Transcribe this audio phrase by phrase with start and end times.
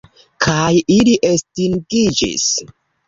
[0.45, 2.49] Kaj ili estingiĝis.